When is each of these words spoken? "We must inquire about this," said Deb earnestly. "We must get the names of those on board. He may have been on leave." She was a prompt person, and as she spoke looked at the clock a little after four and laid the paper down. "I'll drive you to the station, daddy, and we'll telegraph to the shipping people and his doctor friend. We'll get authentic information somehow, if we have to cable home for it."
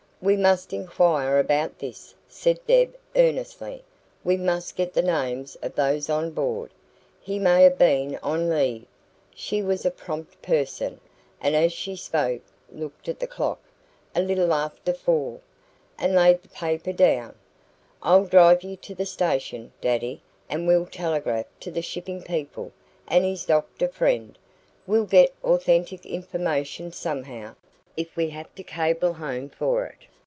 "We 0.23 0.37
must 0.37 0.71
inquire 0.71 1.39
about 1.39 1.79
this," 1.79 2.13
said 2.29 2.59
Deb 2.67 2.95
earnestly. 3.15 3.83
"We 4.23 4.37
must 4.37 4.75
get 4.75 4.93
the 4.93 5.01
names 5.01 5.57
of 5.63 5.73
those 5.73 6.11
on 6.11 6.29
board. 6.29 6.69
He 7.19 7.39
may 7.39 7.63
have 7.63 7.79
been 7.79 8.19
on 8.21 8.47
leave." 8.47 8.85
She 9.33 9.63
was 9.63 9.83
a 9.83 9.89
prompt 9.89 10.39
person, 10.43 10.99
and 11.41 11.55
as 11.55 11.73
she 11.73 11.95
spoke 11.95 12.43
looked 12.71 13.09
at 13.09 13.19
the 13.19 13.25
clock 13.25 13.57
a 14.13 14.21
little 14.21 14.53
after 14.53 14.93
four 14.93 15.39
and 15.97 16.13
laid 16.15 16.43
the 16.43 16.49
paper 16.49 16.93
down. 16.93 17.33
"I'll 18.03 18.25
drive 18.25 18.61
you 18.61 18.75
to 18.75 18.93
the 18.93 19.07
station, 19.07 19.71
daddy, 19.81 20.21
and 20.47 20.67
we'll 20.67 20.85
telegraph 20.85 21.47
to 21.61 21.71
the 21.71 21.81
shipping 21.81 22.21
people 22.21 22.71
and 23.07 23.25
his 23.25 23.43
doctor 23.43 23.87
friend. 23.87 24.37
We'll 24.85 25.05
get 25.05 25.33
authentic 25.43 26.05
information 26.05 26.91
somehow, 26.91 27.55
if 27.97 28.15
we 28.15 28.29
have 28.29 28.53
to 28.53 28.61
cable 28.63 29.13
home 29.13 29.49
for 29.49 29.87
it." 29.87 29.97